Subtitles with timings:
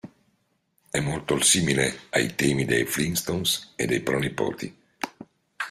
[0.89, 4.75] È molto simile ai temi dei "Flintstones" e dei "Pronipoti".